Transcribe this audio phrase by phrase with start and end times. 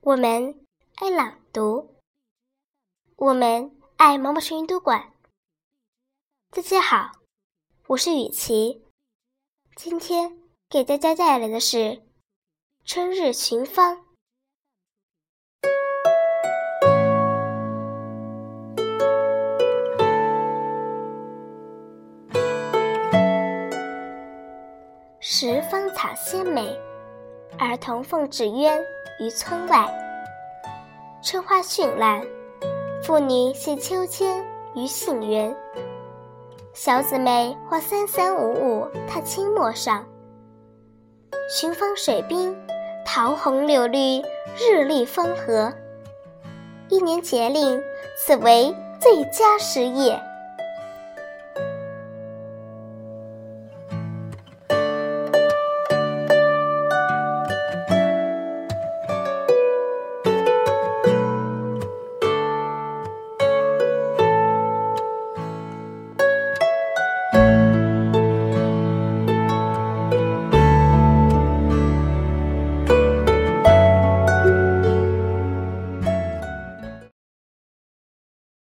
[0.00, 1.96] 我们爱朗读，
[3.16, 5.12] 我们爱毛毛虫阅读馆。
[6.50, 7.12] 大家好，
[7.86, 8.84] 我是雨琪，
[9.76, 10.38] 今天
[10.68, 11.76] 给大家带来的是
[12.84, 13.96] 《春日寻芳》。
[25.20, 26.78] 十芳草鲜美，
[27.58, 28.78] 儿童奉纸鸢
[29.20, 29.86] 于村外。
[31.22, 32.20] 春花绚烂，
[33.02, 34.44] 妇女系秋千
[34.74, 35.54] 于杏园。
[36.72, 40.04] 小姊妹或三三五五踏青陌上。
[41.48, 42.56] 寻芳水滨，
[43.06, 44.20] 桃红柳绿，
[44.58, 45.72] 日丽风和。
[46.88, 47.80] 一年节令，
[48.18, 50.20] 此为最佳时也。